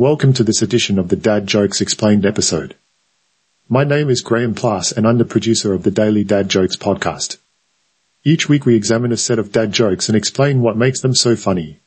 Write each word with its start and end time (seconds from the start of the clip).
Welcome 0.00 0.32
to 0.32 0.44
this 0.44 0.62
edition 0.62 0.98
of 0.98 1.08
the 1.10 1.14
Dad 1.14 1.46
Jokes 1.46 1.82
Explained 1.82 2.24
episode. 2.24 2.74
My 3.68 3.84
name 3.84 4.08
is 4.08 4.22
Graham 4.22 4.54
Plass 4.54 4.92
and 4.92 5.06
I'm 5.06 5.18
the 5.18 5.26
producer 5.26 5.74
of 5.74 5.82
the 5.82 5.90
Daily 5.90 6.24
Dad 6.24 6.48
Jokes 6.48 6.74
podcast. 6.74 7.36
Each 8.24 8.48
week 8.48 8.64
we 8.64 8.76
examine 8.76 9.12
a 9.12 9.18
set 9.18 9.38
of 9.38 9.52
dad 9.52 9.72
jokes 9.72 10.08
and 10.08 10.16
explain 10.16 10.62
what 10.62 10.78
makes 10.78 11.02
them 11.02 11.14
so 11.14 11.36
funny. 11.36 11.80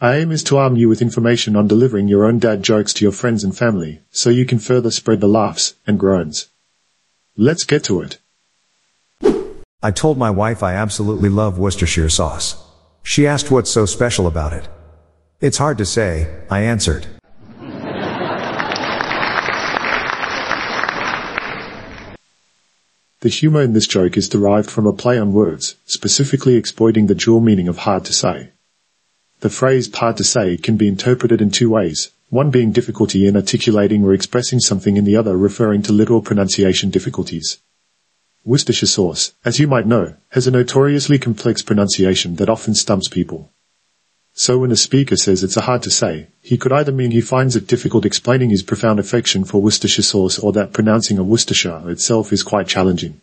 Our 0.00 0.14
aim 0.14 0.32
is 0.32 0.42
to 0.44 0.56
arm 0.56 0.76
you 0.76 0.88
with 0.88 1.02
information 1.02 1.54
on 1.54 1.68
delivering 1.68 2.08
your 2.08 2.24
own 2.24 2.38
dad 2.38 2.62
jokes 2.62 2.94
to 2.94 3.04
your 3.04 3.12
friends 3.12 3.44
and 3.44 3.54
family 3.54 4.00
so 4.08 4.30
you 4.30 4.46
can 4.46 4.58
further 4.58 4.90
spread 4.90 5.20
the 5.20 5.28
laughs 5.28 5.74
and 5.86 5.98
groans. 5.98 6.48
Let's 7.36 7.64
get 7.64 7.84
to 7.84 8.00
it. 8.00 8.20
I 9.82 9.90
told 9.90 10.16
my 10.16 10.30
wife 10.30 10.62
I 10.62 10.72
absolutely 10.72 11.28
love 11.28 11.58
Worcestershire 11.58 12.08
sauce. 12.08 12.56
She 13.02 13.26
asked 13.26 13.50
what's 13.50 13.70
so 13.70 13.84
special 13.84 14.26
about 14.26 14.54
it. 14.54 14.66
It's 15.42 15.58
hard 15.58 15.76
to 15.76 15.84
say, 15.84 16.34
I 16.50 16.62
answered. 16.62 17.06
The 23.20 23.28
humor 23.28 23.62
in 23.62 23.72
this 23.72 23.88
joke 23.88 24.16
is 24.16 24.28
derived 24.28 24.70
from 24.70 24.86
a 24.86 24.92
play 24.92 25.18
on 25.18 25.32
words, 25.32 25.74
specifically 25.86 26.54
exploiting 26.54 27.08
the 27.08 27.16
dual 27.16 27.40
meaning 27.40 27.66
of 27.66 27.78
hard 27.78 28.04
to 28.04 28.12
say. 28.12 28.50
The 29.40 29.50
phrase 29.50 29.92
hard 29.92 30.16
to 30.18 30.24
say 30.24 30.56
can 30.56 30.76
be 30.76 30.86
interpreted 30.86 31.40
in 31.40 31.50
two 31.50 31.68
ways, 31.68 32.12
one 32.28 32.50
being 32.50 32.70
difficulty 32.70 33.26
in 33.26 33.34
articulating 33.34 34.04
or 34.04 34.14
expressing 34.14 34.60
something 34.60 34.96
and 34.96 35.04
the 35.04 35.16
other 35.16 35.36
referring 35.36 35.82
to 35.82 35.92
literal 35.92 36.22
pronunciation 36.22 36.90
difficulties. 36.90 37.58
Worcestershire 38.44 38.86
sauce, 38.86 39.34
as 39.44 39.58
you 39.58 39.66
might 39.66 39.86
know, 39.86 40.14
has 40.28 40.46
a 40.46 40.52
notoriously 40.52 41.18
complex 41.18 41.60
pronunciation 41.60 42.36
that 42.36 42.48
often 42.48 42.76
stumps 42.76 43.08
people. 43.08 43.50
So 44.40 44.56
when 44.56 44.70
a 44.70 44.76
speaker 44.76 45.16
says 45.16 45.42
it's 45.42 45.56
a 45.56 45.62
hard 45.62 45.82
to 45.82 45.90
say, 45.90 46.28
he 46.40 46.56
could 46.56 46.70
either 46.70 46.92
mean 46.92 47.10
he 47.10 47.20
finds 47.20 47.56
it 47.56 47.66
difficult 47.66 48.06
explaining 48.06 48.50
his 48.50 48.62
profound 48.62 49.00
affection 49.00 49.42
for 49.42 49.60
Worcestershire 49.60 50.04
sauce 50.04 50.38
or 50.38 50.52
that 50.52 50.72
pronouncing 50.72 51.18
a 51.18 51.24
Worcestershire 51.24 51.90
itself 51.90 52.32
is 52.32 52.44
quite 52.44 52.68
challenging. 52.68 53.20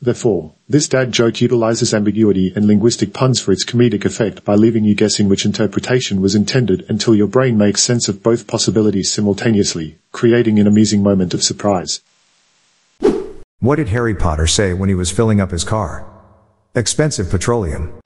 Therefore, 0.00 0.52
this 0.68 0.86
dad 0.86 1.10
joke 1.10 1.40
utilizes 1.40 1.92
ambiguity 1.92 2.52
and 2.54 2.64
linguistic 2.64 3.12
puns 3.12 3.40
for 3.40 3.50
its 3.50 3.64
comedic 3.64 4.04
effect 4.04 4.44
by 4.44 4.54
leaving 4.54 4.84
you 4.84 4.94
guessing 4.94 5.28
which 5.28 5.44
interpretation 5.44 6.20
was 6.20 6.36
intended 6.36 6.86
until 6.88 7.16
your 7.16 7.26
brain 7.26 7.58
makes 7.58 7.82
sense 7.82 8.08
of 8.08 8.22
both 8.22 8.46
possibilities 8.46 9.10
simultaneously, 9.10 9.98
creating 10.12 10.60
an 10.60 10.68
amusing 10.68 11.02
moment 11.02 11.34
of 11.34 11.42
surprise. 11.42 12.02
What 13.58 13.76
did 13.76 13.88
Harry 13.88 14.14
Potter 14.14 14.46
say 14.46 14.74
when 14.74 14.88
he 14.88 14.94
was 14.94 15.10
filling 15.10 15.40
up 15.40 15.50
his 15.50 15.64
car? 15.64 16.06
Expensive 16.76 17.28
petroleum. 17.30 18.00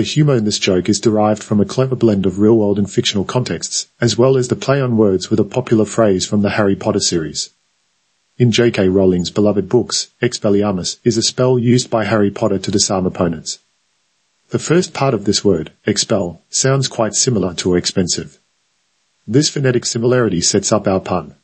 The 0.00 0.06
humor 0.06 0.36
in 0.36 0.46
this 0.46 0.58
joke 0.58 0.88
is 0.88 0.98
derived 0.98 1.42
from 1.42 1.60
a 1.60 1.66
clever 1.66 1.94
blend 1.94 2.24
of 2.24 2.38
real-world 2.38 2.78
and 2.78 2.90
fictional 2.90 3.26
contexts, 3.26 3.88
as 4.00 4.16
well 4.16 4.38
as 4.38 4.48
the 4.48 4.56
play 4.56 4.80
on 4.80 4.96
words 4.96 5.28
with 5.28 5.38
a 5.38 5.44
popular 5.44 5.84
phrase 5.84 6.24
from 6.24 6.40
the 6.40 6.48
Harry 6.56 6.74
Potter 6.74 7.00
series. 7.00 7.50
In 8.38 8.50
J.K. 8.50 8.88
Rowling's 8.88 9.28
beloved 9.28 9.68
books, 9.68 10.08
Expelliarmus 10.22 10.96
is 11.04 11.18
a 11.18 11.22
spell 11.22 11.58
used 11.58 11.90
by 11.90 12.06
Harry 12.06 12.30
Potter 12.30 12.58
to 12.58 12.70
disarm 12.70 13.04
opponents. 13.04 13.58
The 14.48 14.58
first 14.58 14.94
part 14.94 15.12
of 15.12 15.26
this 15.26 15.44
word, 15.44 15.70
expel, 15.84 16.40
sounds 16.48 16.88
quite 16.88 17.12
similar 17.12 17.52
to 17.56 17.74
expensive. 17.74 18.40
This 19.28 19.50
phonetic 19.50 19.84
similarity 19.84 20.40
sets 20.40 20.72
up 20.72 20.88
our 20.88 21.00
pun. 21.00 21.34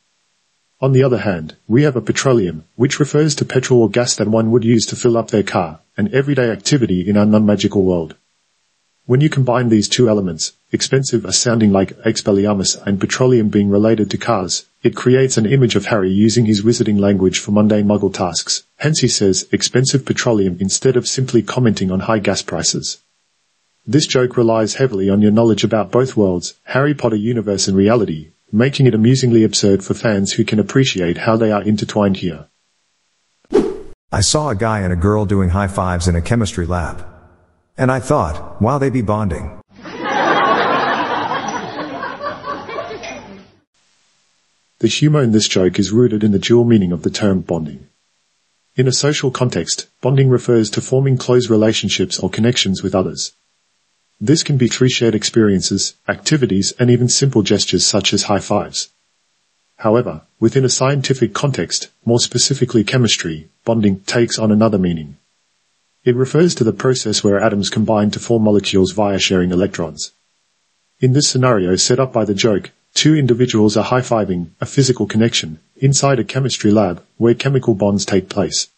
On 0.81 0.93
the 0.93 1.03
other 1.03 1.19
hand, 1.19 1.56
we 1.69 1.83
have 1.83 1.94
a 1.94 2.00
petroleum, 2.00 2.65
which 2.75 3.00
refers 3.00 3.34
to 3.34 3.44
petrol 3.44 3.83
or 3.83 3.91
gas 3.91 4.17
that 4.17 4.28
one 4.28 4.50
would 4.50 4.65
use 4.65 4.87
to 4.87 4.97
fill 4.97 5.19
up 5.19 5.31
their 5.31 5.43
car, 5.43 5.81
an 5.99 6.09
everyday 6.15 6.49
activity 6.50 7.06
in 7.06 7.19
our 7.19 7.27
non-magical 7.27 7.84
world. 7.84 8.17
When 9.06 9.21
you 9.21 9.28
combine 9.28 9.69
these 9.69 9.89
two 9.89 10.09
elements, 10.09 10.55
expensive 10.72 11.25
as 11.25 11.39
sounding 11.39 11.71
like 11.71 11.97
Expelliarmus 12.03 12.77
and 12.84 12.99
petroleum 12.99 13.50
being 13.50 13.71
related 13.71 14.11
to 14.11 14.19
cars, 14.19 14.67
it 14.83 14.97
creates 14.97 15.37
an 15.37 15.47
image 15.47 15.77
of 15.77 15.87
Harry 15.87 16.11
using 16.11 16.44
his 16.44 16.62
wizarding 16.62 16.99
language 16.99 17.39
for 17.39 17.53
mundane 17.53 17.87
muggle 17.87 18.12
tasks. 18.12 18.65
Hence 18.78 18.99
he 18.99 19.06
says 19.06 19.47
expensive 19.53 20.05
petroleum 20.05 20.56
instead 20.59 20.97
of 20.97 21.06
simply 21.06 21.41
commenting 21.41 21.93
on 21.93 22.00
high 22.00 22.19
gas 22.19 22.43
prices. 22.43 22.99
This 23.87 24.09
joke 24.09 24.37
relies 24.37 24.75
heavily 24.75 25.09
on 25.09 25.23
your 25.23 25.31
knowledge 25.31 25.62
about 25.62 25.93
both 25.93 26.17
worlds, 26.17 26.55
Harry 26.65 26.93
Potter 26.93 27.15
universe 27.15 27.69
and 27.69 27.77
reality, 27.77 28.31
making 28.50 28.88
it 28.88 28.94
amusingly 28.94 29.44
absurd 29.44 29.84
for 29.84 29.94
fans 29.94 30.33
who 30.33 30.43
can 30.43 30.59
appreciate 30.59 31.19
how 31.19 31.37
they 31.37 31.53
are 31.53 31.62
intertwined 31.62 32.17
here. 32.17 32.49
I 34.11 34.21
saw 34.21 34.49
a 34.49 34.56
guy 34.56 34.81
and 34.81 34.93
a 34.93 34.97
girl 34.97 35.27
doing 35.27 35.50
high 35.50 35.69
fives 35.69 36.09
in 36.09 36.17
a 36.17 36.21
chemistry 36.21 36.67
lab. 36.67 37.06
And 37.78 37.92
I 37.92 38.00
thought, 38.00 38.60
wow, 38.62 38.78
they 38.78 38.88
be 38.88 39.03
bonding. 39.03 39.60
The 44.78 44.88
humor 44.88 45.22
in 45.22 45.32
this 45.32 45.48
joke 45.48 45.78
is 45.78 45.92
rooted 45.92 46.22
in 46.22 46.32
the 46.32 46.38
dual 46.38 46.64
meaning 46.64 46.92
of 46.92 47.03
the 47.03 47.10
term 47.10 47.41
bonding. 47.41 47.88
In 48.76 48.87
a 48.87 48.92
social 48.92 49.31
context, 49.31 49.88
bonding 50.00 50.28
refers 50.28 50.69
to 50.70 50.81
forming 50.81 51.16
close 51.16 51.50
relationships 51.50 52.19
or 52.19 52.31
connections 52.31 52.82
with 52.82 52.94
others. 52.94 53.32
This 54.20 54.43
can 54.43 54.56
be 54.56 54.69
through 54.69 54.91
shared 54.91 55.14
experiences, 55.14 55.94
activities, 56.08 56.72
and 56.78 56.91
even 56.91 57.08
simple 57.08 57.43
gestures 57.43 57.84
such 57.84 58.14
as 58.14 58.25
high 58.25 58.41
fives. 58.41 58.91
However, 59.76 60.22
within 60.41 60.64
a 60.64 60.70
scientific 60.70 61.34
context, 61.34 61.88
more 62.04 62.20
specifically 62.20 62.84
chemistry, 62.84 63.48
bonding 63.64 64.00
takes 64.00 64.38
on 64.38 64.50
another 64.50 64.78
meaning. 64.78 65.19
It 66.06 66.15
refers 66.15 66.55
to 66.55 66.62
the 66.62 66.72
process 66.72 67.25
where 67.25 67.41
atoms 67.41 67.69
combine 67.69 68.12
to 68.12 68.21
form 68.21 68.44
molecules 68.44 68.93
via 68.93 69.19
sharing 69.19 69.50
electrons. 69.50 70.12
In 71.00 71.15
this 71.15 71.27
scenario 71.28 71.75
set 71.75 71.99
up 71.99 72.12
by 72.12 72.25
the 72.25 72.33
joke, 72.33 72.71
two 72.94 73.17
individuals 73.17 73.77
are 73.77 73.83
high-fiving, 73.83 74.50
a 74.61 74.67
physical 74.67 75.06
connection, 75.06 75.59
inside 75.78 76.21
a 76.21 76.25
chemistry 76.25 76.71
lab, 76.71 77.03
where 77.17 77.34
chemical 77.34 77.75
bonds 77.75 78.06
take 78.06 78.28
place. 78.28 78.69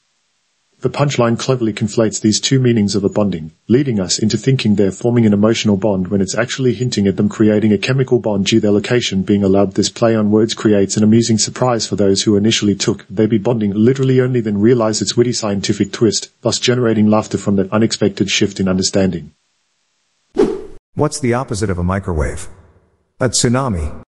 The 0.80 0.90
punchline 0.90 1.36
cleverly 1.36 1.72
conflates 1.72 2.20
these 2.20 2.40
two 2.40 2.60
meanings 2.60 2.94
of 2.94 3.02
a 3.02 3.08
bonding, 3.08 3.50
leading 3.66 3.98
us 3.98 4.20
into 4.20 4.36
thinking 4.36 4.76
they're 4.76 4.92
forming 4.92 5.26
an 5.26 5.32
emotional 5.32 5.76
bond 5.76 6.06
when 6.06 6.20
it's 6.20 6.36
actually 6.36 6.72
hinting 6.72 7.08
at 7.08 7.16
them 7.16 7.28
creating 7.28 7.72
a 7.72 7.78
chemical 7.78 8.20
bond 8.20 8.46
due 8.46 8.58
to 8.58 8.60
their 8.60 8.70
location 8.70 9.22
being 9.22 9.42
allowed. 9.42 9.74
This 9.74 9.88
play 9.88 10.14
on 10.14 10.30
words 10.30 10.54
creates 10.54 10.96
an 10.96 11.02
amusing 11.02 11.36
surprise 11.36 11.84
for 11.88 11.96
those 11.96 12.22
who 12.22 12.36
initially 12.36 12.76
took 12.76 13.04
they 13.10 13.26
be 13.26 13.38
bonding 13.38 13.72
literally 13.72 14.20
only 14.20 14.40
then 14.40 14.60
realize 14.60 15.02
its 15.02 15.16
witty 15.16 15.32
scientific 15.32 15.90
twist, 15.90 16.30
thus 16.42 16.60
generating 16.60 17.08
laughter 17.08 17.38
from 17.38 17.56
that 17.56 17.72
unexpected 17.72 18.30
shift 18.30 18.60
in 18.60 18.68
understanding. 18.68 19.32
What's 20.94 21.18
the 21.18 21.34
opposite 21.34 21.70
of 21.70 21.78
a 21.78 21.84
microwave? 21.84 22.46
A 23.18 23.28
tsunami. 23.28 24.04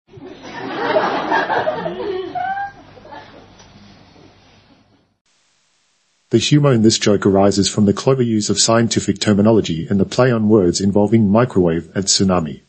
The 6.31 6.39
humor 6.39 6.73
in 6.73 6.83
this 6.83 6.97
joke 6.97 7.27
arises 7.27 7.69
from 7.69 7.87
the 7.87 7.93
clever 7.93 8.23
use 8.23 8.51
of 8.51 8.61
scientific 8.61 9.19
terminology 9.19 9.89
and 9.91 9.99
the 9.99 10.05
play 10.05 10.31
on 10.31 10.49
words 10.49 10.81
involving 10.81 11.29
microwave 11.29 11.91
and 11.93 12.05
tsunami. 12.05 12.61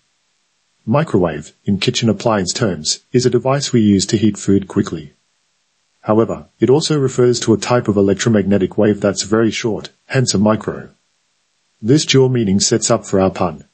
Microwave, 0.84 1.54
in 1.64 1.78
kitchen 1.78 2.10
appliance 2.10 2.54
terms, 2.54 3.02
is 3.12 3.24
a 3.24 3.30
device 3.30 3.72
we 3.72 3.82
use 3.82 4.08
to 4.08 4.18
heat 4.18 4.36
food 4.36 4.68
quickly. 4.68 5.14
However, 6.02 6.48
it 6.60 6.72
also 6.72 6.98
refers 6.98 7.40
to 7.42 7.54
a 7.54 7.58
type 7.58 7.88
of 7.88 7.98
electromagnetic 7.98 8.80
wave 8.80 9.00
that's 9.00 9.22
very 9.22 9.52
short, 9.52 9.92
hence 10.08 10.34
a 10.34 10.40
micro. 10.40 10.90
This 11.80 12.04
dual 12.04 12.30
meaning 12.30 12.60
sets 12.60 12.90
up 12.90 13.06
for 13.06 13.20
our 13.20 13.30
pun. 13.30 13.66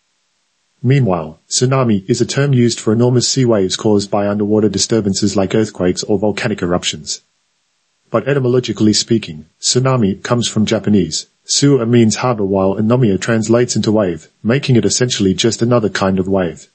Meanwhile, 0.83 1.39
tsunami 1.47 2.03
is 2.09 2.19
a 2.19 2.25
term 2.25 2.51
used 2.51 2.81
for 2.81 2.91
enormous 2.91 3.29
sea 3.29 3.45
waves 3.45 3.77
caused 3.77 4.11
by 4.11 4.27
underwater 4.27 4.67
disturbances 4.67 5.37
like 5.37 5.55
earthquakes 5.55 6.03
or 6.03 6.19
volcanic 6.19 6.61
eruptions. 6.61 7.21
But 8.09 8.27
etymologically 8.27 8.93
speaking, 8.93 9.47
tsunami 9.59 10.23
comes 10.23 10.47
from 10.47 10.65
Japanese. 10.65 11.27
Tsu 11.45 11.85
means 11.85 12.17
harbor 12.17 12.45
while 12.45 12.75
anomia 12.75 13.19
translates 13.19 13.75
into 13.75 13.91
wave, 13.91 14.29
making 14.41 14.77
it 14.77 14.85
essentially 14.85 15.33
just 15.33 15.61
another 15.61 15.89
kind 15.89 16.17
of 16.17 16.27
wave. 16.27 16.69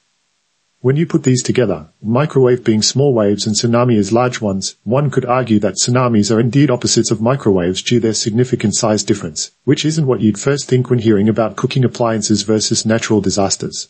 When 0.81 0.95
you 0.95 1.07
put 1.07 1.23
these 1.23 1.41
together, 1.41 1.87
microwave 2.01 2.63
being 2.63 2.81
small 2.81 3.13
waves 3.13 3.47
and 3.47 3.55
tsunami 3.55 3.97
as 3.97 4.11
large 4.11 4.41
ones, 4.41 4.75
one 4.83 5.09
could 5.09 5.25
argue 5.25 5.57
that 5.59 5.75
tsunamis 5.75 6.29
are 6.29 6.39
indeed 6.39 6.69
opposites 6.69 7.09
of 7.09 7.21
microwaves 7.21 7.81
due 7.81 7.99
their 7.99 8.13
significant 8.13 8.75
size 8.75 9.01
difference, 9.03 9.51
which 9.63 9.85
isn't 9.85 10.05
what 10.05 10.21
you'd 10.21 10.37
first 10.37 10.67
think 10.67 10.89
when 10.89 10.99
hearing 10.99 11.29
about 11.29 11.55
cooking 11.55 11.85
appliances 11.85 12.41
versus 12.43 12.85
natural 12.85 13.21
disasters. 13.21 13.89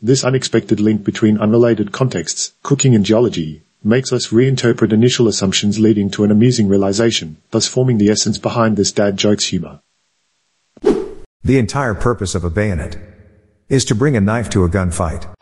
This 0.00 0.24
unexpected 0.24 0.80
link 0.80 1.04
between 1.04 1.38
unrelated 1.38 1.92
contexts, 1.92 2.52
cooking 2.62 2.94
and 2.94 3.04
geology, 3.04 3.62
makes 3.82 4.12
us 4.12 4.28
reinterpret 4.28 4.92
initial 4.92 5.28
assumptions 5.28 5.78
leading 5.78 6.10
to 6.10 6.24
an 6.24 6.30
amusing 6.30 6.68
realization, 6.68 7.36
thus 7.50 7.68
forming 7.68 7.98
the 7.98 8.10
essence 8.10 8.38
behind 8.38 8.76
this 8.76 8.92
dad 8.92 9.16
jokes 9.16 9.46
humor. 9.46 9.80
The 10.82 11.58
entire 11.58 11.94
purpose 11.94 12.34
of 12.34 12.44
a 12.44 12.50
bayonet 12.50 12.96
is 13.68 13.84
to 13.86 13.94
bring 13.94 14.16
a 14.16 14.20
knife 14.20 14.50
to 14.50 14.64
a 14.64 14.68
gunfight. 14.68 15.32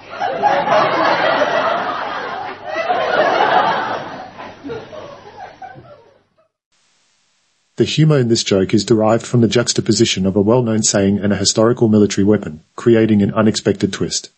The 7.77 7.85
humor 7.85 8.19
in 8.19 8.29
this 8.29 8.43
joke 8.43 8.73
is 8.73 8.87
derived 8.87 9.27
from 9.27 9.43
the 9.43 9.49
juxtaposition 9.49 10.25
of 10.25 10.35
a 10.35 10.41
well-known 10.41 10.83
saying 10.83 11.19
and 11.19 11.31
a 11.31 11.37
historical 11.37 11.89
military 11.89 12.25
weapon, 12.25 12.65
creating 12.75 13.21
an 13.21 13.35
unexpected 13.35 13.93
twist. 13.93 14.31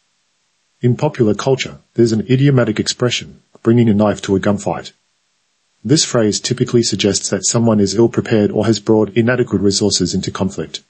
In 0.80 0.96
popular 0.96 1.34
culture, 1.34 1.78
there's 1.94 2.10
an 2.10 2.26
idiomatic 2.28 2.80
expression, 2.80 3.40
bringing 3.62 3.88
a 3.88 3.94
knife 3.94 4.22
to 4.22 4.36
a 4.36 4.40
gunfight. 4.40 4.92
This 5.84 6.04
phrase 6.04 6.40
typically 6.40 6.82
suggests 6.82 7.28
that 7.30 7.46
someone 7.46 7.80
is 7.80 7.94
ill-prepared 7.94 8.50
or 8.50 8.66
has 8.66 8.80
brought 8.80 9.16
inadequate 9.16 9.62
resources 9.62 10.14
into 10.14 10.30
conflict. 10.30 10.82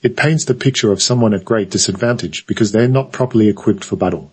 It 0.00 0.16
paints 0.16 0.44
the 0.44 0.54
picture 0.54 0.92
of 0.92 1.02
someone 1.02 1.34
at 1.34 1.44
great 1.44 1.70
disadvantage 1.70 2.46
because 2.46 2.72
they're 2.72 2.88
not 2.88 3.12
properly 3.12 3.48
equipped 3.48 3.84
for 3.84 3.96
battle. 3.96 4.32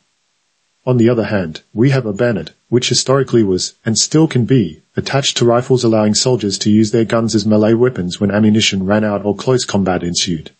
On 0.86 0.98
the 0.98 1.10
other 1.10 1.26
hand, 1.26 1.62
we 1.74 1.90
have 1.90 2.06
a 2.06 2.14
bayonet, 2.14 2.52
which 2.70 2.90
historically 2.90 3.42
was, 3.42 3.74
and 3.84 3.98
still 3.98 4.28
can 4.28 4.46
be, 4.46 4.82
attached 4.96 5.36
to 5.38 5.46
rifles 5.46 5.84
allowing 5.84 6.14
soldiers 6.14 6.60
to 6.60 6.70
use 6.70 6.92
their 6.92 7.06
guns 7.06 7.34
as 7.34 7.46
melee 7.46 7.74
weapons 7.74 8.20
when 8.20 8.30
ammunition 8.30 8.86
ran 8.86 9.04
out 9.04 9.26
or 9.26 9.36
close 9.36 9.66
combat 9.66 10.04
ensued. 10.04 10.52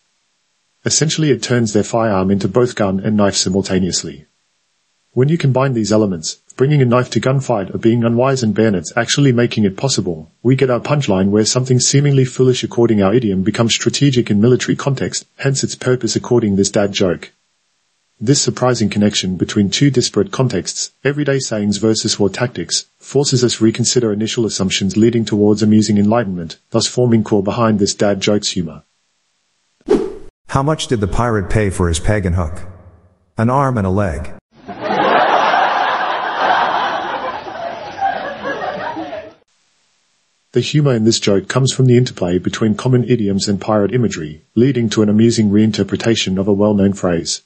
Essentially 0.84 1.30
it 1.30 1.42
turns 1.42 1.72
their 1.72 1.84
firearm 1.84 2.30
into 2.30 2.48
both 2.48 2.74
gun 2.74 2.98
and 2.98 3.16
knife 3.16 3.36
simultaneously. 3.36 4.26
When 5.12 5.28
you 5.28 5.38
combine 5.38 5.74
these 5.74 5.92
elements, 5.92 6.42
bringing 6.56 6.80
a 6.80 6.86
knife 6.86 7.10
to 7.10 7.20
gunfight 7.20 7.74
or 7.74 7.78
being 7.78 8.02
unwise 8.02 8.42
in 8.42 8.52
bayonets 8.52 8.92
actually 8.96 9.30
making 9.30 9.64
it 9.64 9.76
possible, 9.76 10.32
we 10.42 10.56
get 10.56 10.70
our 10.70 10.80
punchline 10.80 11.28
where 11.28 11.44
something 11.44 11.78
seemingly 11.78 12.24
foolish 12.24 12.64
according 12.64 13.02
our 13.02 13.12
idiom 13.12 13.42
becomes 13.42 13.74
strategic 13.74 14.30
in 14.30 14.40
military 14.40 14.74
context, 14.74 15.26
hence 15.36 15.62
its 15.62 15.74
purpose 15.74 16.16
according 16.16 16.56
this 16.56 16.70
dad 16.70 16.92
joke. 16.92 17.32
This 18.18 18.40
surprising 18.40 18.88
connection 18.88 19.36
between 19.36 19.68
two 19.68 19.90
disparate 19.90 20.32
contexts, 20.32 20.92
everyday 21.04 21.38
sayings 21.38 21.76
versus 21.76 22.18
war 22.18 22.30
tactics, 22.30 22.86
forces 22.98 23.44
us 23.44 23.60
reconsider 23.60 24.10
initial 24.10 24.46
assumptions 24.46 24.96
leading 24.96 25.26
towards 25.26 25.62
amusing 25.62 25.98
enlightenment, 25.98 26.56
thus 26.70 26.86
forming 26.86 27.22
core 27.22 27.42
behind 27.42 27.78
this 27.78 27.94
dad 27.94 28.22
jokes 28.22 28.52
humor. 28.52 28.84
How 30.48 30.62
much 30.62 30.86
did 30.86 31.00
the 31.00 31.08
pirate 31.08 31.50
pay 31.50 31.68
for 31.68 31.88
his 31.88 32.00
peg 32.00 32.24
and 32.24 32.36
hook? 32.36 32.62
An 33.36 33.50
arm 33.50 33.76
and 33.76 33.86
a 33.86 33.90
leg. 33.90 34.32
The 40.56 40.62
humor 40.62 40.94
in 40.94 41.04
this 41.04 41.20
joke 41.20 41.48
comes 41.48 41.74
from 41.74 41.84
the 41.84 41.98
interplay 41.98 42.38
between 42.38 42.76
common 42.76 43.04
idioms 43.04 43.46
and 43.46 43.60
pirate 43.60 43.92
imagery, 43.92 44.40
leading 44.54 44.88
to 44.88 45.02
an 45.02 45.10
amusing 45.10 45.50
reinterpretation 45.50 46.40
of 46.40 46.48
a 46.48 46.52
well-known 46.54 46.94
phrase. 46.94 47.42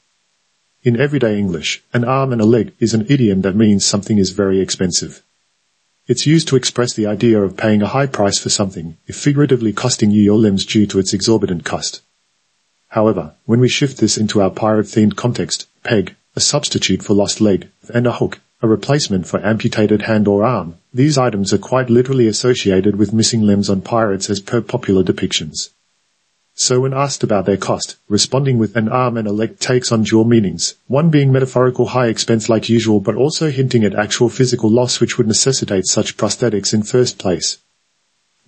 In 0.84 0.96
everyday 0.96 1.36
English, 1.36 1.82
an 1.92 2.04
arm 2.04 2.32
and 2.32 2.40
a 2.40 2.44
leg 2.44 2.72
is 2.78 2.94
an 2.94 3.06
idiom 3.08 3.40
that 3.40 3.56
means 3.56 3.84
something 3.84 4.16
is 4.16 4.30
very 4.30 4.60
expensive. 4.60 5.24
It's 6.06 6.24
used 6.24 6.46
to 6.46 6.54
express 6.54 6.94
the 6.94 7.08
idea 7.08 7.42
of 7.42 7.56
paying 7.56 7.82
a 7.82 7.88
high 7.88 8.06
price 8.06 8.38
for 8.38 8.48
something, 8.48 8.96
if 9.08 9.16
figuratively 9.16 9.72
costing 9.72 10.12
you 10.12 10.22
your 10.22 10.38
limbs 10.38 10.64
due 10.64 10.86
to 10.86 11.00
its 11.00 11.12
exorbitant 11.12 11.64
cost. 11.64 12.02
However, 12.90 13.34
when 13.44 13.58
we 13.58 13.68
shift 13.68 13.98
this 13.98 14.18
into 14.18 14.40
our 14.40 14.50
pirate-themed 14.50 15.16
context, 15.16 15.66
peg, 15.82 16.14
a 16.36 16.40
substitute 16.40 17.02
for 17.02 17.14
lost 17.14 17.40
leg, 17.40 17.70
and 17.92 18.06
a 18.06 18.12
hook, 18.12 18.38
a 18.62 18.68
replacement 18.68 19.26
for 19.26 19.44
amputated 19.44 20.02
hand 20.02 20.28
or 20.28 20.44
arm, 20.44 20.76
these 20.92 21.16
items 21.16 21.52
are 21.52 21.58
quite 21.58 21.88
literally 21.88 22.26
associated 22.26 22.96
with 22.96 23.12
missing 23.12 23.42
limbs 23.42 23.70
on 23.70 23.80
pirates 23.80 24.28
as 24.28 24.40
per 24.40 24.60
popular 24.60 25.04
depictions. 25.04 25.70
So 26.54 26.80
when 26.80 26.92
asked 26.92 27.22
about 27.22 27.46
their 27.46 27.56
cost, 27.56 27.96
responding 28.08 28.58
with 28.58 28.76
an 28.76 28.88
arm 28.88 29.16
and 29.16 29.28
a 29.28 29.32
leg 29.32 29.58
takes 29.60 29.92
on 29.92 30.02
dual 30.02 30.24
meanings, 30.24 30.74
one 30.88 31.08
being 31.08 31.32
metaphorical 31.32 31.86
high 31.86 32.08
expense 32.08 32.48
like 32.48 32.68
usual 32.68 33.00
but 33.00 33.14
also 33.14 33.50
hinting 33.50 33.84
at 33.84 33.94
actual 33.94 34.28
physical 34.28 34.68
loss 34.68 35.00
which 35.00 35.16
would 35.16 35.28
necessitate 35.28 35.86
such 35.86 36.16
prosthetics 36.16 36.74
in 36.74 36.82
first 36.82 37.18
place. 37.18 37.58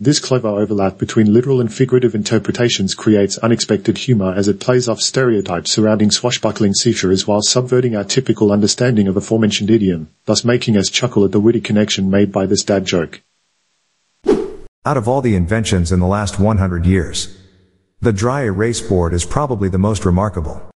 This 0.03 0.19
clever 0.19 0.49
overlap 0.49 0.99
between 0.99 1.33
literal 1.33 1.61
and 1.61 1.73
figurative 1.73 2.17
interpretations 2.17 2.93
creates 2.93 3.39
unexpected 3.39 3.99
humor 3.99 4.35
as 4.35 4.49
it 4.49 4.59
plays 4.59 4.89
off 4.89 5.01
stereotypes 5.01 5.71
surrounding 5.71 6.11
swashbuckling 6.11 6.75
seafarers 6.75 7.29
while 7.29 7.41
subverting 7.41 7.95
our 7.95 8.03
typical 8.03 8.51
understanding 8.51 9.07
of 9.07 9.17
aforementioned 9.17 9.71
idiom, 9.71 10.09
thus 10.25 10.45
making 10.45 10.77
us 10.77 10.91
chuckle 10.91 11.25
at 11.25 11.31
the 11.31 11.39
witty 11.39 11.61
connection 11.61 12.11
made 12.11 12.33
by 12.33 12.47
this 12.47 12.65
dad 12.65 12.85
joke. 12.85 13.23
Out 14.85 14.97
of 14.97 15.07
all 15.07 15.21
the 15.21 15.37
inventions 15.37 15.93
in 15.93 16.01
the 16.01 16.09
last 16.09 16.41
100 16.41 16.85
years, 16.85 17.39
the 18.01 18.13
dry 18.13 18.43
erase 18.43 18.81
board 18.81 19.15
is 19.15 19.25
probably 19.25 19.69
the 19.69 19.79
most 19.79 20.05
remarkable. 20.05 20.72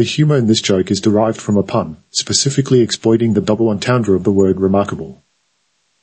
The 0.00 0.04
humor 0.04 0.38
in 0.38 0.46
this 0.46 0.62
joke 0.62 0.90
is 0.90 0.98
derived 0.98 1.38
from 1.38 1.58
a 1.58 1.62
pun, 1.62 1.98
specifically 2.08 2.80
exploiting 2.80 3.34
the 3.34 3.42
double 3.42 3.68
entendre 3.68 4.16
of 4.16 4.24
the 4.24 4.32
word 4.32 4.58
remarkable. 4.58 5.22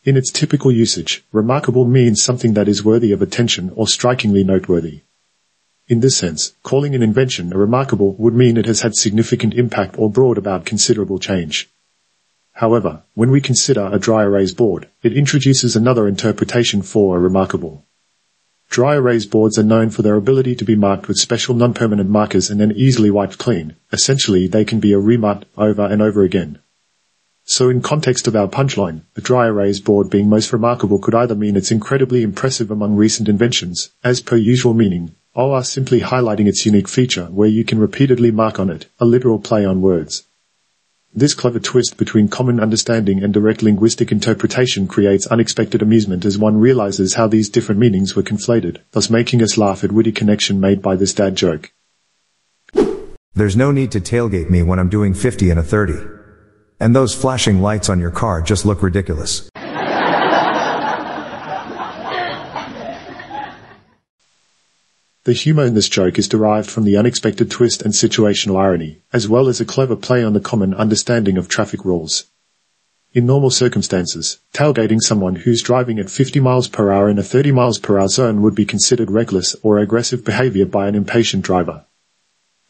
In 0.04 0.16
its 0.16 0.30
typical 0.30 0.72
usage, 0.72 1.26
remarkable 1.32 1.84
means 1.84 2.22
something 2.22 2.54
that 2.54 2.68
is 2.68 2.86
worthy 2.86 3.12
of 3.12 3.24
attention 3.24 3.72
or 3.74 3.88
strikingly 3.88 4.44
noteworthy. 4.44 5.02
In 5.88 6.02
this 6.02 6.16
sense, 6.16 6.54
calling 6.62 6.94
an 6.94 7.02
invention 7.02 7.52
a 7.52 7.58
remarkable 7.58 8.14
would 8.20 8.36
mean 8.36 8.56
it 8.56 8.68
has 8.68 8.82
had 8.82 8.94
significant 8.94 9.56
impact 9.56 9.96
or 9.98 10.12
brought 10.12 10.38
about 10.38 10.64
considerable 10.64 11.18
change. 11.18 11.68
However, 12.52 13.02
when 13.16 13.32
we 13.32 13.42
consider 13.42 13.90
a 13.92 13.98
dry 13.98 14.22
erase 14.22 14.54
board, 14.54 14.90
it 15.02 15.18
introduces 15.18 15.76
another 15.76 16.08
interpretation 16.08 16.84
for 16.84 17.18
a 17.18 17.20
remarkable. 17.20 17.84
Dry 18.70 18.96
erase 18.96 19.26
boards 19.26 19.58
are 19.58 19.64
known 19.64 19.90
for 19.90 20.02
their 20.02 20.16
ability 20.16 20.56
to 20.56 20.66
be 20.66 20.76
marked 20.76 21.08
with 21.08 21.18
special 21.18 21.56
non-permanent 21.56 22.10
markers 22.10 22.50
and 22.50 22.60
then 22.60 22.74
easily 22.74 23.10
wiped 23.10 23.38
clean. 23.38 23.76
Essentially, 23.92 24.48
they 24.48 24.66
can 24.66 24.80
be 24.80 24.94
a 24.94 25.00
remarked 25.00 25.46
over 25.58 25.86
and 25.86 26.02
over 26.02 26.24
again. 26.24 26.60
So 27.46 27.70
in 27.70 27.82
context 27.82 28.28
of 28.28 28.36
our 28.36 28.50
punchline, 28.50 29.04
the 29.14 29.22
dry 29.22 29.48
erase 29.48 29.80
board 29.80 30.10
being 30.10 30.28
most 30.28 30.52
remarkable 30.52 31.00
could 31.00 31.16
either 31.16 31.34
mean 31.34 31.56
it's 31.56 31.72
incredibly 31.72 32.22
impressive 32.22 32.70
among 32.70 32.98
recent 32.98 33.30
inventions, 33.30 33.90
as 34.04 34.20
per 34.20 34.36
usual 34.36 34.74
meaning, 34.74 35.16
or 35.34 35.56
are 35.56 35.64
simply 35.64 36.02
highlighting 36.02 36.48
its 36.48 36.66
unique 36.66 36.90
feature 36.90 37.28
where 37.28 37.48
you 37.48 37.64
can 37.64 37.80
repeatedly 37.80 38.32
mark 38.32 38.60
on 38.60 38.70
it, 38.70 38.88
a 39.00 39.06
literal 39.06 39.40
play 39.40 39.64
on 39.64 39.82
words. 39.82 40.27
This 41.14 41.34
clever 41.34 41.60
twist 41.60 41.98
between 41.98 42.28
common 42.28 42.60
understanding 42.60 43.24
and 43.24 43.34
direct 43.34 43.64
linguistic 43.64 44.12
interpretation 44.12 44.88
creates 44.88 45.26
unexpected 45.28 45.82
amusement 45.82 46.26
as 46.26 46.38
one 46.38 46.58
realizes 46.58 47.16
how 47.16 47.28
these 47.28 47.50
different 47.50 47.80
meanings 47.80 48.16
were 48.16 48.24
conflated, 48.24 48.82
thus 48.92 49.10
making 49.10 49.42
us 49.42 49.58
laugh 49.58 49.84
at 49.84 49.92
witty 49.92 50.12
connection 50.12 50.60
made 50.60 50.82
by 50.82 50.96
this 50.96 51.14
dad 51.14 51.36
joke. 51.36 51.72
There's 53.34 53.56
no 53.56 53.72
need 53.72 53.92
to 53.92 54.02
tailgate 54.02 54.50
me 54.50 54.64
when 54.64 54.80
I'm 54.80 54.90
doing 54.90 55.14
50 55.14 55.50
and 55.50 55.60
a 55.60 55.64
30. 55.64 55.94
And 56.80 56.96
those 56.96 57.16
flashing 57.16 57.62
lights 57.62 57.90
on 57.90 58.00
your 58.00 58.12
car 58.12 58.42
just 58.42 58.66
look 58.66 58.84
ridiculous. 58.84 59.50
The 65.28 65.34
humor 65.34 65.66
in 65.66 65.74
this 65.74 65.90
joke 65.90 66.18
is 66.18 66.30
derived 66.30 66.70
from 66.70 66.86
the 66.86 66.96
unexpected 66.96 67.52
twist 67.52 67.82
and 67.82 67.94
situational 67.94 68.58
irony, 68.58 69.02
as 69.12 69.28
well 69.28 69.50
as 69.50 69.60
a 69.60 69.66
clever 69.66 69.98
play 69.98 70.24
on 70.24 70.32
the 70.32 70.40
common 70.40 70.74
understanding 70.74 71.38
of 71.38 71.50
traffic 71.50 71.84
rules. 71.84 72.28
In 73.12 73.26
normal 73.26 73.50
circumstances, 73.50 74.40
tailgating 74.54 75.02
someone 75.02 75.36
who's 75.36 75.62
driving 75.62 76.00
at 76.00 76.10
50 76.10 76.40
miles 76.40 76.70
per 76.70 76.94
hour 76.94 77.10
in 77.10 77.20
a 77.20 77.24
30 77.24 77.52
miles 77.52 77.78
per 77.78 78.00
hour 78.00 78.08
zone 78.08 78.42
would 78.42 78.56
be 78.56 78.64
considered 78.64 79.12
reckless 79.12 79.54
or 79.64 79.80
aggressive 79.80 80.24
behavior 80.24 80.66
by 80.66 80.88
an 80.88 80.96
impatient 80.96 81.44
driver. 81.44 81.84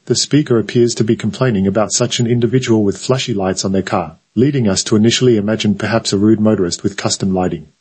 The 0.06 0.16
speaker 0.16 0.58
appears 0.58 0.96
to 0.96 1.04
be 1.04 1.16
complaining 1.16 1.68
about 1.68 1.94
such 1.94 2.20
an 2.20 2.26
individual 2.26 2.84
with 2.84 2.98
flashy 2.98 3.36
lights 3.36 3.66
on 3.66 3.72
their 3.72 3.84
car, 3.84 4.18
leading 4.34 4.68
us 4.68 4.84
to 4.86 4.96
initially 4.96 5.38
imagine 5.38 5.76
perhaps 5.76 6.12
a 6.12 6.18
rude 6.18 6.40
motorist 6.40 6.82
with 6.82 6.98
custom 6.98 7.36
lighting. 7.36 7.72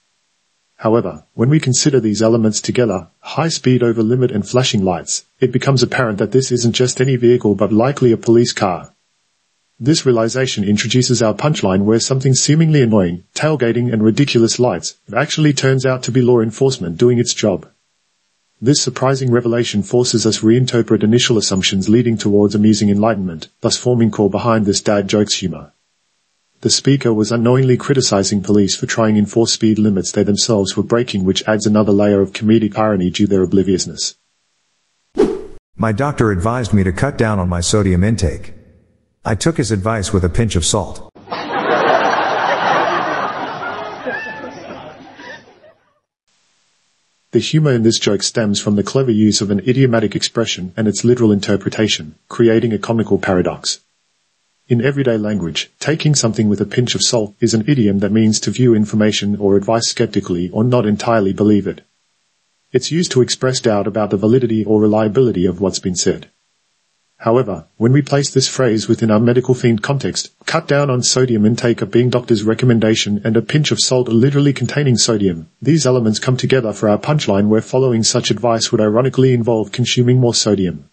However, 0.77 1.25
when 1.35 1.49
we 1.49 1.59
consider 1.59 2.01
these 2.01 2.21
elements 2.21 2.61
together, 2.61 3.09
high 3.21 3.49
speed 3.49 3.83
over 3.83 4.03
limit 4.03 4.31
and 4.31 4.47
flashing 4.47 4.85
lights, 4.85 5.25
it 5.41 5.51
becomes 5.51 5.83
apparent 5.83 6.19
that 6.19 6.33
this 6.33 6.53
isn't 6.53 6.75
just 6.75 7.01
any 7.01 7.17
vehicle 7.17 7.55
but 7.55 7.73
likely 7.73 8.13
a 8.13 8.17
police 8.17 8.53
car. 8.53 8.93
This 9.81 10.07
realization 10.07 10.65
introduces 10.65 11.23
our 11.23 11.35
punchline 11.35 11.85
where 11.85 12.01
something 12.01 12.35
seemingly 12.35 12.83
annoying, 12.83 13.25
tailgating 13.35 13.93
and 13.93 14.03
ridiculous 14.03 14.59
lights 14.59 14.97
actually 15.15 15.53
turns 15.53 15.85
out 15.85 16.03
to 16.05 16.13
be 16.13 16.23
law 16.23 16.41
enforcement 16.41 16.97
doing 16.97 17.19
its 17.19 17.35
job. 17.35 17.67
This 18.61 18.81
surprising 18.81 19.31
revelation 19.31 19.83
forces 19.83 20.25
us 20.25 20.41
reinterpret 20.41 21.03
initial 21.03 21.37
assumptions 21.37 21.91
leading 21.91 22.17
towards 22.17 22.55
amusing 22.55 22.89
enlightenment, 22.89 23.49
thus 23.61 23.77
forming 23.77 24.11
core 24.11 24.31
behind 24.31 24.65
this 24.65 24.81
dad 24.81 25.09
jokes 25.09 25.35
humor. 25.35 25.73
The 26.63 26.71
speaker 26.71 27.13
was 27.13 27.31
unknowingly 27.31 27.77
criticizing 27.77 28.43
police 28.43 28.75
for 28.75 28.87
trying 28.87 29.19
enforce 29.19 29.53
speed 29.53 29.79
limits 29.79 30.11
they 30.11 30.23
themselves 30.23 30.75
were 30.75 30.83
breaking 30.83 31.25
which 31.25 31.47
adds 31.47 31.67
another 31.67 31.93
layer 31.93 32.23
of 32.23 32.33
comedic 32.33 32.79
irony 32.79 33.11
due 33.11 33.27
to 33.27 33.31
their 33.31 33.43
obliviousness. 33.43 34.17
My 35.77 35.93
doctor 35.93 36.31
advised 36.31 36.73
me 36.73 36.83
to 36.85 36.93
cut 36.93 37.19
down 37.19 37.39
on 37.39 37.51
my 37.51 37.61
sodium 37.61 38.03
intake. 38.03 38.55
I 39.23 39.35
took 39.35 39.59
his 39.59 39.71
advice 39.71 40.15
with 40.15 40.25
a 40.25 40.31
pinch 40.31 40.57
of 40.57 40.65
salt. 40.65 41.13
The 47.33 47.41
humor 47.41 47.73
in 47.73 47.83
this 47.83 47.99
joke 47.99 48.23
stems 48.23 48.61
from 48.61 48.77
the 48.77 48.83
clever 48.83 49.11
use 49.11 49.43
of 49.43 49.51
an 49.51 49.61
idiomatic 49.69 50.17
expression 50.17 50.73
and 50.75 50.89
its 50.89 51.05
literal 51.05 51.33
interpretation, 51.33 52.15
creating 52.29 52.73
a 52.73 52.79
comical 52.79 53.19
paradox. 53.19 53.81
In 54.69 54.83
everyday 54.83 55.17
language, 55.17 55.71
taking 55.79 56.17
something 56.17 56.49
with 56.49 56.61
a 56.61 56.67
pinch 56.67 56.97
of 56.97 57.03
salt 57.03 57.37
is 57.39 57.55
an 57.55 57.63
idiom 57.69 58.01
that 58.01 58.11
means 58.11 58.41
to 58.41 58.51
view 58.51 58.75
information 58.75 59.37
or 59.37 59.57
advice 59.57 59.87
skeptically 59.87 60.51
or 60.51 60.65
not 60.65 60.87
entirely 60.87 61.33
believe 61.33 61.69
it. 61.69 61.83
It's 62.73 62.91
used 62.91 63.13
to 63.13 63.23
express 63.23 63.61
doubt 63.61 63.87
about 63.87 64.11
the 64.11 64.17
validity 64.17 64.65
or 64.65 64.81
reliability 64.81 65.47
of 65.47 65.61
what's 65.61 65.79
been 65.79 65.95
said. 65.95 66.31
However, 67.19 67.67
when 67.77 67.93
we 67.93 68.03
place 68.03 68.29
this 68.29 68.49
phrase 68.49 68.89
within 68.89 69.09
our 69.09 69.21
medical 69.21 69.55
themed 69.55 69.83
context, 69.83 70.33
cut 70.47 70.67
down 70.67 70.91
on 70.91 71.05
sodium 71.05 71.47
intake 71.47 71.81
of 71.81 71.93
being 71.93 72.11
doctor's 72.11 72.43
recommendation 72.43 73.21
and 73.23 73.37
a 73.37 73.43
pinch 73.43 73.71
of 73.71 73.79
salt 73.79 74.09
literally 74.09 74.53
containing 74.53 74.97
sodium, 74.97 75.49
these 75.63 75.87
elements 75.87 76.19
come 76.19 76.37
together 76.37 76.73
for 76.73 76.89
our 76.89 76.99
punchline 76.99 77.47
where 77.47 77.61
following 77.61 78.03
such 78.03 78.33
advice 78.33 78.73
would 78.73 78.81
ironically 78.81 79.33
involve 79.33 79.71
consuming 79.71 80.19
more 80.19 80.35
sodium. 80.35 80.91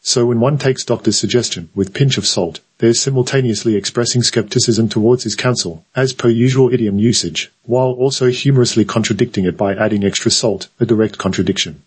So 0.00 0.24
when 0.24 0.40
one 0.40 0.56
takes 0.56 0.82
doctor's 0.82 1.18
suggestion 1.18 1.68
with 1.74 1.92
pinch 1.92 2.16
of 2.16 2.26
salt, 2.26 2.60
they're 2.78 2.92
simultaneously 2.92 3.74
expressing 3.74 4.22
skepticism 4.22 4.88
towards 4.88 5.24
his 5.24 5.34
counsel, 5.34 5.84
as 5.94 6.12
per 6.12 6.28
usual 6.28 6.72
idiom 6.72 6.98
usage, 6.98 7.50
while 7.62 7.92
also 7.92 8.28
humorously 8.28 8.84
contradicting 8.84 9.46
it 9.46 9.56
by 9.56 9.74
adding 9.74 10.04
extra 10.04 10.30
salt, 10.30 10.68
a 10.78 10.84
direct 10.84 11.16
contradiction. 11.16 11.82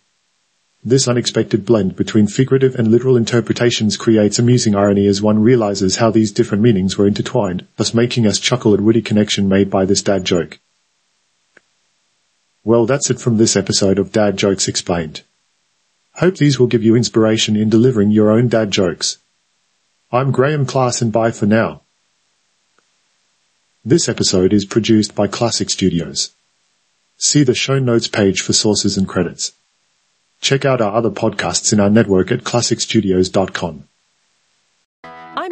This 0.83 1.07
unexpected 1.07 1.65
blend 1.65 1.95
between 1.95 2.27
figurative 2.27 2.75
and 2.75 2.89
literal 2.89 3.17
interpretations 3.17 3.97
creates 3.97 4.39
amusing 4.39 4.75
irony 4.75 5.05
as 5.07 5.21
one 5.21 5.43
realizes 5.43 5.97
how 5.97 6.09
these 6.09 6.31
different 6.31 6.63
meanings 6.63 6.97
were 6.97 7.05
intertwined, 7.05 7.67
thus 7.75 7.93
making 7.93 8.25
us 8.25 8.39
chuckle 8.39 8.73
at 8.73 8.81
witty 8.81 9.01
connection 9.01 9.49
made 9.49 9.69
by 9.69 9.85
this 9.85 10.01
dad 10.01 10.23
joke. 10.23 10.57
Well, 12.63 12.85
that's 12.85 13.09
it 13.09 13.19
from 13.19 13.37
this 13.37 13.55
episode 13.55 13.99
of 13.99 14.11
Dad 14.11 14.37
Jokes 14.37 14.67
Explained. 14.67 15.21
Hope 16.13 16.37
these 16.37 16.59
will 16.59 16.67
give 16.67 16.83
you 16.83 16.95
inspiration 16.95 17.55
in 17.55 17.69
delivering 17.69 18.11
your 18.11 18.31
own 18.31 18.47
dad 18.47 18.71
jokes. 18.71 19.17
I'm 20.11 20.31
Graham 20.31 20.65
Class 20.65 21.03
and 21.03 21.11
bye 21.11 21.29
for 21.29 21.45
now. 21.45 21.81
This 23.85 24.09
episode 24.09 24.53
is 24.53 24.65
produced 24.65 25.13
by 25.13 25.27
Klassic 25.27 25.69
Studios. 25.69 26.31
See 27.17 27.43
the 27.43 27.53
show 27.53 27.77
notes 27.77 28.07
page 28.07 28.41
for 28.41 28.53
sources 28.53 28.97
and 28.97 29.07
credits. 29.07 29.51
Check 30.41 30.65
out 30.65 30.81
our 30.81 30.95
other 30.95 31.11
podcasts 31.11 31.71
in 31.73 31.79
our 31.79 31.91
network 31.91 32.31
at 32.31 32.43
klassicstudios.com. 32.43 33.88